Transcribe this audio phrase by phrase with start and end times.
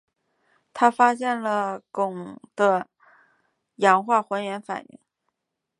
[0.73, 2.87] 他发现了汞的
[3.75, 4.99] 氧化还原反应。